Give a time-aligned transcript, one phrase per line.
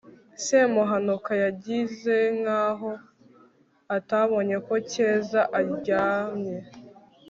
[0.45, 2.91] semuhanuka yigize nkaho
[3.97, 6.57] atabonye ko keza aryamye